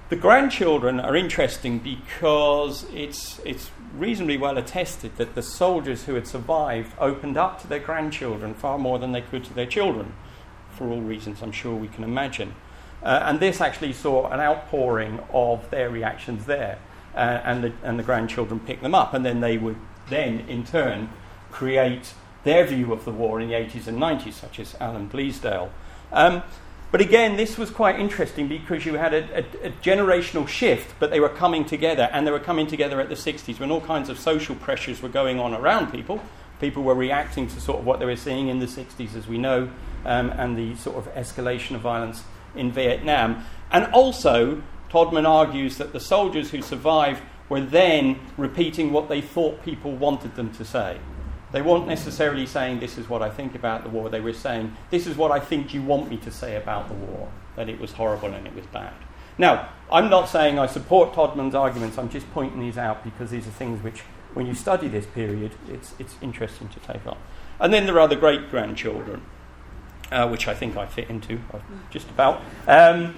The 0.10 0.16
grandchildren 0.16 1.02
are 1.02 1.18
interesting 1.18 1.80
because 1.80 2.86
it's, 2.94 3.42
it's 3.44 3.72
reasonably 3.94 4.38
well 4.38 4.58
attested 4.58 5.18
that 5.18 5.36
the 5.36 5.42
soldiers 5.42 6.06
who 6.06 6.14
had 6.14 6.26
survived 6.26 6.94
opened 6.98 7.36
up 7.36 7.62
to 7.62 7.68
their 7.68 7.80
grandchildren 7.80 8.54
far 8.54 8.80
more 8.80 9.00
than 9.00 9.12
they 9.12 9.20
could 9.20 9.44
to 9.44 9.54
their 9.54 9.66
children, 9.66 10.14
for 10.72 10.88
all 10.88 11.02
reasons 11.02 11.42
I'm 11.42 11.52
sure 11.52 11.76
we 11.76 11.90
can 11.90 12.06
imagine. 12.06 12.56
Uh, 13.04 13.20
and 13.24 13.42
this 13.42 13.60
actually 13.60 13.92
saw 13.92 14.30
an 14.30 14.40
outpouring 14.40 15.20
of 15.34 15.70
their 15.72 15.90
reactions 15.90 16.46
there, 16.46 16.80
uh, 17.14 17.42
and, 17.44 17.62
the, 17.66 17.74
and 17.84 18.00
the 18.00 18.04
grandchildren 18.04 18.62
picked 18.62 18.84
them 18.84 18.96
up, 18.96 19.14
and 19.14 19.26
then 19.26 19.42
they 19.42 19.58
would 19.58 19.76
then, 20.10 20.40
in 20.48 20.64
turn, 20.64 21.10
create 21.52 22.14
their 22.46 22.66
view 22.66 22.94
of 22.94 23.04
the 23.04 23.12
war 23.12 23.42
in 23.42 23.50
the 23.50 23.56
80s 23.56 23.88
and 23.88 24.00
90s, 24.00 24.34
such 24.34 24.58
as 24.58 24.74
Alan 24.80 25.10
Bleasdale. 25.10 25.70
Um, 26.14 26.44
but 26.92 27.02
again, 27.02 27.36
this 27.36 27.58
was 27.58 27.70
quite 27.70 28.00
interesting 28.00 28.48
because 28.48 28.86
you 28.86 28.96
had 28.96 29.14
a, 29.14 29.40
a, 29.40 29.68
a, 29.68 29.72
generational 29.82 30.48
shift, 30.48 30.94
but 31.00 31.10
they 31.10 31.20
were 31.20 31.30
coming 31.30 31.66
together, 31.66 32.10
and 32.14 32.26
they 32.26 32.32
were 32.32 32.40
coming 32.40 32.66
together 32.66 33.02
at 33.02 33.10
the 33.10 33.16
60s 33.16 33.60
when 33.60 33.72
all 33.72 33.82
kinds 33.82 34.08
of 34.10 34.18
social 34.18 34.56
pressures 34.56 35.02
were 35.02 35.10
going 35.10 35.38
on 35.40 35.54
around 35.54 35.92
people. 35.92 36.22
People 36.62 36.84
were 36.84 36.96
reacting 36.96 37.48
to 37.48 37.60
sort 37.60 37.80
of 37.80 37.86
what 37.86 38.00
they 38.00 38.06
were 38.06 38.16
seeing 38.16 38.48
in 38.48 38.60
the 38.60 38.66
60s, 38.66 39.16
as 39.16 39.28
we 39.28 39.38
know, 39.38 39.70
um, 40.06 40.30
and 40.32 40.58
the 40.58 40.76
sort 40.78 40.96
of 40.96 41.14
escalation 41.14 41.76
of 41.76 41.82
violence 41.82 42.24
in 42.56 42.72
Vietnam. 42.72 43.44
And 43.70 43.86
also, 43.94 44.62
Todman 44.90 45.28
argues 45.28 45.78
that 45.78 45.92
the 45.92 46.00
soldiers 46.00 46.52
who 46.52 46.62
survived 46.62 47.22
were 47.50 47.62
then 47.62 48.20
repeating 48.38 48.94
what 48.94 49.10
they 49.10 49.20
thought 49.20 49.64
people 49.64 49.92
wanted 49.92 50.36
them 50.36 50.54
to 50.54 50.64
say. 50.64 51.00
They 51.52 51.62
weren't 51.62 51.88
necessarily 51.88 52.46
saying, 52.46 52.80
This 52.80 52.98
is 52.98 53.10
what 53.10 53.22
I 53.22 53.30
think 53.30 53.56
about 53.56 53.84
the 53.84 53.90
war. 53.90 54.10
They 54.10 54.22
were 54.22 54.34
saying, 54.34 54.76
This 54.90 55.08
is 55.08 55.16
what 55.16 55.32
I 55.32 55.40
think 55.40 55.74
you 55.74 55.82
want 55.82 56.10
me 56.10 56.18
to 56.18 56.32
say 56.32 56.56
about 56.56 56.88
the 56.88 56.94
war, 56.94 57.30
that 57.56 57.70
it 57.70 57.80
was 57.80 57.94
horrible 57.94 58.34
and 58.34 58.46
it 58.46 58.54
was 58.54 58.66
bad. 58.68 58.94
Now, 59.38 59.70
I'm 59.92 60.10
not 60.10 60.28
saying 60.28 60.58
I 60.58 60.66
support 60.66 61.14
Todman's 61.14 61.56
arguments, 61.56 61.98
I'm 61.98 62.10
just 62.10 62.30
pointing 62.32 62.60
these 62.60 62.78
out 62.78 63.04
because 63.04 63.30
these 63.30 63.48
are 63.48 63.52
things 63.52 63.84
which, 63.84 64.02
when 64.34 64.48
you 64.48 64.54
study 64.54 64.88
this 64.88 65.06
period, 65.06 65.54
it's, 65.70 65.94
it's 66.00 66.16
interesting 66.22 66.70
to 66.70 66.80
take 66.80 67.06
on. 67.06 67.18
And 67.60 67.74
then 67.74 67.86
there 67.86 68.00
are 68.00 68.08
the 68.08 68.16
great 68.16 68.50
grandchildren 68.50 69.22
uh, 70.12 70.28
which 70.28 70.48
I 70.48 70.54
think 70.54 70.78
I 70.78 70.86
fit 70.86 71.10
into 71.10 71.40
uh, 71.54 71.60
just 71.90 72.10
about, 72.10 72.42
um, 72.68 73.14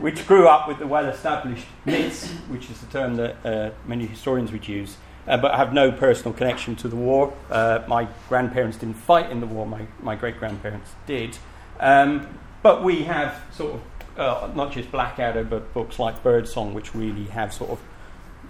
which 0.00 0.26
grew 0.26 0.48
up 0.48 0.68
with 0.68 0.78
the 0.78 0.86
well 0.86 1.06
established 1.06 1.66
myths, 1.84 2.30
which 2.48 2.70
is 2.70 2.80
the 2.80 2.86
term 2.86 3.16
that 3.16 3.36
uh, 3.44 3.70
many 3.86 4.06
historians 4.06 4.52
would 4.52 4.66
use, 4.66 4.96
uh, 5.26 5.36
but 5.36 5.54
have 5.54 5.72
no 5.72 5.92
personal 5.92 6.32
connection 6.32 6.76
to 6.76 6.88
the 6.88 6.96
war. 6.96 7.32
Uh, 7.50 7.80
my 7.86 8.08
grandparents 8.28 8.76
didn't 8.76 8.96
fight 8.96 9.30
in 9.30 9.40
the 9.40 9.46
war, 9.46 9.66
my, 9.66 9.86
my 10.00 10.16
great 10.16 10.38
grandparents 10.38 10.90
did. 11.06 11.38
Um, 11.80 12.38
but 12.62 12.82
we 12.82 13.02
have 13.02 13.40
sort 13.52 13.74
of 13.74 13.82
uh, 14.18 14.50
not 14.54 14.72
just 14.72 14.90
Blackadder, 14.90 15.44
but 15.44 15.72
books 15.72 15.98
like 15.98 16.22
Birdsong, 16.22 16.74
which 16.74 16.94
really 16.94 17.24
have 17.24 17.52
sort 17.52 17.70
of 17.70 17.80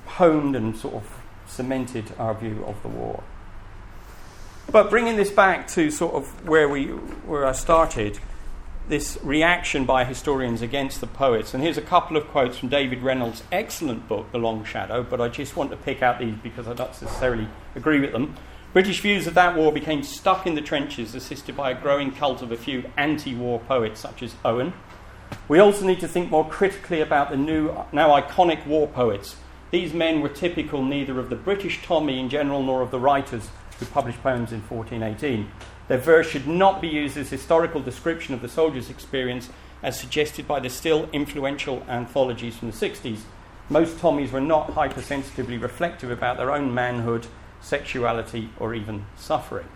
honed 0.06 0.56
and 0.56 0.76
sort 0.76 0.94
of 0.94 1.22
cemented 1.46 2.12
our 2.18 2.34
view 2.34 2.64
of 2.66 2.82
the 2.82 2.88
war. 2.88 3.22
But 4.70 4.90
bringing 4.90 5.16
this 5.16 5.30
back 5.30 5.68
to 5.68 5.90
sort 5.90 6.14
of 6.14 6.48
where, 6.48 6.68
we, 6.68 6.86
where 6.86 7.46
I 7.46 7.52
started, 7.52 8.18
this 8.88 9.18
reaction 9.22 9.84
by 9.84 10.04
historians 10.04 10.62
against 10.62 11.00
the 11.00 11.06
poets. 11.06 11.54
And 11.54 11.62
here's 11.62 11.78
a 11.78 11.82
couple 11.82 12.16
of 12.16 12.26
quotes 12.28 12.58
from 12.58 12.68
David 12.68 13.02
Reynolds' 13.02 13.42
excellent 13.52 14.08
book, 14.08 14.30
The 14.32 14.38
Long 14.38 14.64
Shadow, 14.64 15.02
but 15.02 15.20
I 15.20 15.28
just 15.28 15.56
want 15.56 15.70
to 15.70 15.76
pick 15.76 16.02
out 16.02 16.18
these 16.18 16.34
because 16.42 16.66
I 16.66 16.74
don't 16.74 16.90
necessarily 16.90 17.48
agree 17.74 18.00
with 18.00 18.12
them. 18.12 18.34
British 18.72 19.00
views 19.00 19.26
of 19.26 19.34
that 19.34 19.54
war 19.54 19.70
became 19.70 20.02
stuck 20.02 20.46
in 20.46 20.54
the 20.54 20.62
trenches, 20.62 21.14
assisted 21.14 21.56
by 21.56 21.70
a 21.70 21.80
growing 21.80 22.10
cult 22.10 22.42
of 22.42 22.50
a 22.50 22.56
few 22.56 22.90
anti 22.96 23.34
war 23.34 23.60
poets 23.60 24.00
such 24.00 24.22
as 24.22 24.34
Owen. 24.44 24.72
We 25.46 25.58
also 25.58 25.86
need 25.86 26.00
to 26.00 26.08
think 26.08 26.30
more 26.30 26.48
critically 26.48 27.00
about 27.00 27.30
the 27.30 27.36
new, 27.36 27.74
now 27.92 28.18
iconic 28.20 28.66
war 28.66 28.88
poets. 28.88 29.36
These 29.70 29.92
men 29.94 30.20
were 30.20 30.28
typical 30.28 30.84
neither 30.84 31.18
of 31.18 31.30
the 31.30 31.36
British 31.36 31.82
Tommy 31.82 32.18
in 32.18 32.28
general 32.28 32.62
nor 32.62 32.82
of 32.82 32.90
the 32.90 33.00
writers 33.00 33.48
who 33.82 33.92
published 33.92 34.22
poems 34.22 34.52
in 34.52 34.60
1418. 34.60 35.50
Their 35.88 35.98
verse 35.98 36.28
should 36.28 36.46
not 36.46 36.80
be 36.80 36.88
used 36.88 37.16
as 37.16 37.30
historical 37.30 37.80
description 37.80 38.34
of 38.34 38.42
the 38.42 38.48
soldier's 38.48 38.90
experience 38.90 39.50
as 39.82 39.98
suggested 39.98 40.46
by 40.46 40.60
the 40.60 40.70
still 40.70 41.08
influential 41.12 41.82
anthologies 41.88 42.56
from 42.56 42.70
the 42.70 42.76
60s. 42.76 43.20
Most 43.68 43.98
Tommies 43.98 44.30
were 44.30 44.40
not 44.40 44.68
hypersensitively 44.68 45.60
reflective 45.60 46.10
about 46.10 46.36
their 46.36 46.52
own 46.52 46.72
manhood, 46.72 47.26
sexuality, 47.60 48.50
or 48.58 48.74
even 48.74 49.06
suffering. 49.16 49.66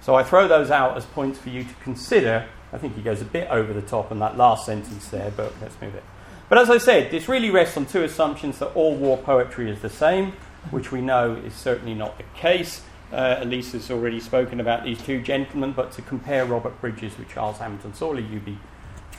So 0.00 0.14
I 0.14 0.24
throw 0.24 0.48
those 0.48 0.70
out 0.70 0.96
as 0.96 1.04
points 1.06 1.38
for 1.38 1.48
you 1.48 1.64
to 1.64 1.74
consider. 1.82 2.46
I 2.72 2.78
think 2.78 2.96
he 2.96 3.02
goes 3.02 3.22
a 3.22 3.24
bit 3.24 3.48
over 3.50 3.72
the 3.72 3.82
top 3.82 4.12
in 4.12 4.18
that 4.18 4.36
last 4.36 4.66
sentence 4.66 5.08
there, 5.08 5.30
but 5.36 5.52
let's 5.60 5.80
move 5.80 5.94
it. 5.94 6.02
But 6.48 6.58
as 6.58 6.68
I 6.68 6.78
said, 6.78 7.10
this 7.10 7.28
really 7.28 7.50
rests 7.50 7.76
on 7.76 7.86
two 7.86 8.02
assumptions 8.02 8.58
that 8.58 8.74
all 8.74 8.94
war 8.94 9.16
poetry 9.16 9.70
is 9.70 9.80
the 9.80 9.88
same, 9.88 10.32
which 10.70 10.92
we 10.92 11.00
know 11.00 11.34
is 11.34 11.54
certainly 11.54 11.94
not 11.94 12.18
the 12.18 12.24
case. 12.34 12.82
Uh, 13.12 13.40
Elise 13.40 13.72
has 13.72 13.90
already 13.90 14.18
spoken 14.20 14.58
about 14.58 14.84
these 14.84 15.00
two 15.02 15.20
gentlemen, 15.20 15.72
but 15.72 15.92
to 15.92 16.02
compare 16.02 16.46
Robert 16.46 16.80
Bridges 16.80 17.16
with 17.18 17.28
Charles 17.28 17.58
Hamilton 17.58 17.92
Sorley, 17.92 18.22
you'd 18.22 18.44
be, 18.44 18.58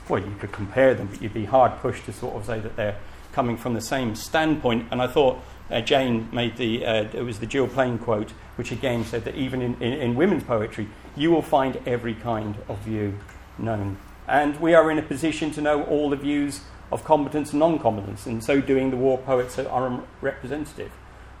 well, 0.08 0.20
you 0.20 0.34
could 0.40 0.50
compare 0.50 0.94
them, 0.94 1.06
but 1.06 1.22
you'd 1.22 1.32
be 1.32 1.44
hard 1.44 1.78
pushed 1.80 2.04
to 2.06 2.12
sort 2.12 2.34
of 2.34 2.44
say 2.44 2.58
that 2.58 2.74
they're 2.74 2.96
coming 3.32 3.56
from 3.56 3.74
the 3.74 3.80
same 3.80 4.16
standpoint. 4.16 4.88
And 4.90 5.00
I 5.00 5.06
thought 5.06 5.38
uh, 5.70 5.80
Jane 5.80 6.28
made 6.32 6.56
the, 6.56 6.84
uh, 6.84 7.04
it 7.12 7.22
was 7.22 7.38
the 7.38 7.46
Gill 7.46 7.68
Plain 7.68 7.98
quote, 7.98 8.32
which 8.56 8.72
again 8.72 9.04
said 9.04 9.24
that 9.24 9.36
even 9.36 9.62
in, 9.62 9.74
in, 9.80 9.92
in 9.92 10.14
women's 10.16 10.42
poetry, 10.42 10.88
you 11.14 11.30
will 11.30 11.42
find 11.42 11.78
every 11.86 12.14
kind 12.14 12.56
of 12.68 12.78
view 12.80 13.18
known. 13.58 13.96
And 14.26 14.58
we 14.60 14.74
are 14.74 14.90
in 14.90 14.98
a 14.98 15.02
position 15.02 15.52
to 15.52 15.60
know 15.60 15.84
all 15.84 16.10
the 16.10 16.16
views 16.16 16.62
of 16.90 17.04
combatants 17.04 17.50
and 17.52 17.60
non 17.60 17.78
combatants, 17.78 18.26
and 18.26 18.42
so 18.42 18.60
doing 18.60 18.90
the 18.90 18.96
war 18.96 19.18
poets 19.18 19.58
are 19.58 20.02
representative. 20.20 20.90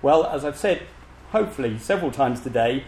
Well, 0.02 0.24
as 0.26 0.44
I've 0.44 0.58
said, 0.58 0.82
hopefully 1.34 1.76
several 1.80 2.12
times 2.12 2.40
today, 2.40 2.84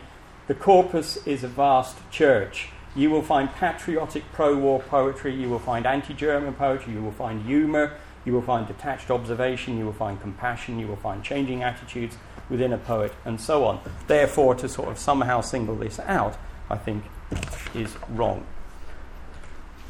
the 0.47 0.55
corpus 0.55 1.17
is 1.27 1.43
a 1.43 1.49
vast 1.49 1.99
church. 2.13 2.69
You 2.95 3.11
will 3.11 3.21
find 3.21 3.53
patriotic 3.53 4.23
pro 4.33 4.57
war 4.57 4.79
poetry, 4.79 5.35
you 5.35 5.51
will 5.51 5.59
find 5.59 5.85
anti 5.85 6.15
German 6.15 6.55
poetry, 6.55 6.93
you 6.93 7.03
will 7.03 7.11
find 7.11 7.45
humour, 7.45 7.95
you 8.25 8.33
will 8.33 8.43
find 8.43 8.65
detached 8.65 9.11
observation, 9.11 9.77
you 9.77 9.85
will 9.85 9.93
find 9.93 10.21
compassion, 10.21 10.79
you 10.79 10.87
will 10.87 11.03
find 11.09 11.25
changing 11.25 11.65
attitudes 11.65 12.19
within 12.49 12.73
a 12.73 12.79
poet, 12.79 13.13
and 13.25 13.41
so 13.41 13.65
on. 13.65 13.81
Therefore, 14.07 14.55
to 14.55 14.69
sort 14.69 14.91
of 14.91 14.99
somehow 15.01 15.41
single 15.41 15.75
this 15.75 15.99
out, 15.99 16.37
I 16.71 16.77
think, 16.77 17.03
is 17.75 17.97
wrong. 18.09 18.47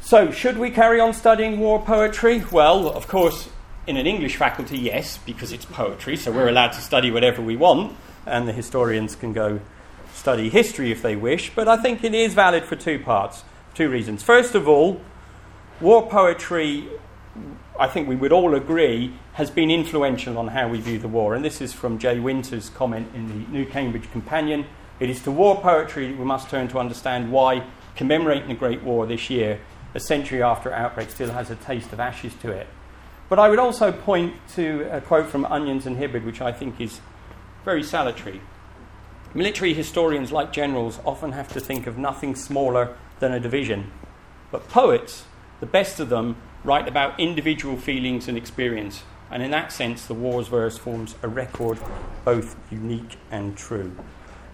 So, 0.01 0.31
should 0.31 0.57
we 0.57 0.71
carry 0.71 0.99
on 0.99 1.13
studying 1.13 1.59
war 1.59 1.79
poetry? 1.79 2.43
Well, 2.51 2.89
of 2.89 3.07
course, 3.07 3.49
in 3.85 3.97
an 3.97 4.07
English 4.07 4.35
faculty, 4.35 4.79
yes, 4.79 5.19
because 5.19 5.51
it's 5.51 5.65
poetry, 5.65 6.17
so 6.17 6.31
we're 6.31 6.49
allowed 6.49 6.71
to 6.71 6.81
study 6.81 7.11
whatever 7.11 7.43
we 7.43 7.55
want 7.55 7.95
and 8.27 8.47
the 8.47 8.53
historians 8.53 9.15
can 9.15 9.33
go 9.33 9.59
study 10.13 10.49
history 10.49 10.91
if 10.91 11.01
they 11.01 11.15
wish, 11.15 11.51
but 11.55 11.67
I 11.67 11.77
think 11.77 12.03
it 12.03 12.13
is 12.13 12.33
valid 12.33 12.63
for 12.65 12.75
two 12.75 12.99
parts, 12.99 13.43
two 13.73 13.89
reasons. 13.89 14.23
First 14.23 14.55
of 14.55 14.67
all, 14.67 14.99
war 15.79 16.09
poetry, 16.09 16.87
I 17.79 17.87
think 17.87 18.07
we 18.07 18.15
would 18.15 18.31
all 18.31 18.55
agree, 18.55 19.13
has 19.33 19.51
been 19.51 19.69
influential 19.69 20.37
on 20.37 20.49
how 20.49 20.67
we 20.67 20.81
view 20.81 20.97
the 20.97 21.07
war, 21.07 21.35
and 21.35 21.45
this 21.45 21.61
is 21.61 21.73
from 21.73 21.99
Jay 21.99 22.19
Winter's 22.19 22.69
comment 22.69 23.09
in 23.13 23.27
the 23.27 23.51
New 23.51 23.65
Cambridge 23.65 24.11
Companion. 24.11 24.65
It 24.99 25.09
is 25.09 25.21
to 25.23 25.31
war 25.31 25.61
poetry 25.61 26.11
we 26.13 26.25
must 26.25 26.49
turn 26.49 26.67
to 26.69 26.79
understand 26.79 27.31
why 27.31 27.63
commemorating 27.95 28.47
the 28.47 28.55
Great 28.55 28.81
War 28.81 29.05
this 29.05 29.29
year, 29.29 29.59
a 29.93 29.99
century 29.99 30.41
after 30.41 30.73
outbreak, 30.73 31.11
still 31.11 31.31
has 31.31 31.51
a 31.51 31.55
taste 31.55 31.93
of 31.93 31.99
ashes 31.99 32.33
to 32.41 32.51
it. 32.51 32.67
But 33.29 33.39
I 33.39 33.49
would 33.49 33.59
also 33.59 33.91
point 33.91 34.35
to 34.55 34.87
a 34.91 35.01
quote 35.01 35.27
from 35.27 35.45
Onions 35.45 35.85
and 35.85 35.97
Hibberd, 35.97 36.25
which 36.25 36.41
I 36.41 36.51
think 36.51 36.79
is 36.79 37.01
very 37.67 37.83
salutary. 37.83 38.39
Military 39.33 39.73
historians, 39.73 40.31
like 40.31 40.53
generals, 40.53 41.01
often 41.05 41.33
have 41.33 41.51
to 41.51 41.59
think 41.59 41.85
of 41.85 41.97
nothing 41.97 42.33
smaller 42.33 42.95
than 43.19 43.33
a 43.33 43.41
division. 43.41 43.91
But 44.51 44.69
poets, 44.69 45.25
the 45.59 45.65
best 45.65 45.99
of 45.99 46.07
them, 46.07 46.37
write 46.63 46.87
about 46.87 47.19
individual 47.19 47.75
feelings 47.75 48.29
and 48.29 48.37
experience. 48.37 49.03
And 49.29 49.43
in 49.43 49.51
that 49.51 49.73
sense, 49.73 50.05
the 50.05 50.13
war's 50.13 50.47
verse 50.47 50.77
forms 50.77 51.15
a 51.21 51.27
record 51.27 51.77
both 52.23 52.55
unique 52.71 53.17
and 53.31 53.57
true. 53.57 53.91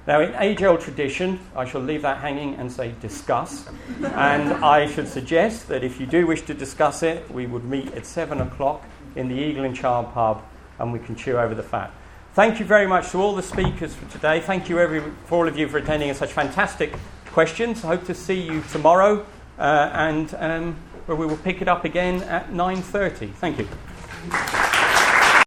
Now, 0.08 0.20
in 0.20 0.34
age 0.34 0.64
old 0.64 0.82
tradition, 0.82 1.40
I 1.56 1.66
shall 1.66 1.82
leave 1.82 2.02
that 2.02 2.18
hanging 2.18 2.56
and 2.56 2.72
say 2.72 2.96
discuss. 3.00 3.70
and 4.02 4.54
I 4.66 4.88
should 4.88 5.08
suggest 5.08 5.68
that 5.68 5.84
if 5.84 6.00
you 6.00 6.08
do 6.08 6.26
wish 6.26 6.42
to 6.48 6.56
discuss 6.56 7.04
it, 7.04 7.30
we 7.30 7.46
would 7.46 7.64
meet 7.64 7.94
at 7.94 8.08
7 8.08 8.42
o'clock 8.42 8.84
in 9.16 9.28
the 9.28 9.36
Eagle 9.36 9.66
and 9.66 9.76
Child 9.76 10.12
pub 10.16 10.42
and 10.80 10.92
we 10.92 10.98
can 10.98 11.16
chew 11.16 11.38
over 11.38 11.54
the 11.54 11.62
fat. 11.62 11.94
Thank 12.34 12.60
you 12.60 12.66
very 12.66 12.88
much 12.88 13.12
to 13.12 13.20
all 13.20 13.36
the 13.36 13.44
speakers 13.44 13.94
for 13.94 14.10
today. 14.10 14.40
Thank 14.40 14.68
you 14.68 14.80
every, 14.80 15.04
for 15.26 15.38
all 15.38 15.48
of 15.48 15.56
you 15.56 15.68
for 15.68 15.78
attending 15.78 16.10
and 16.10 16.18
such 16.18 16.34
fantastic 16.34 16.96
questions. 17.28 17.84
I 17.84 17.90
hope 17.90 18.06
to 18.06 18.16
see 18.16 18.42
you 18.42 18.64
tomorrow 18.72 19.24
uh, 19.60 19.92
and 19.94 20.34
um, 20.40 20.76
we 21.08 21.28
will 21.28 21.38
pick 21.38 21.62
it 21.62 21.68
up 21.68 21.86
again 21.86 22.24
at 22.24 22.50
9.30. 22.50 23.34
Thank 23.36 23.60
you. 23.60 24.72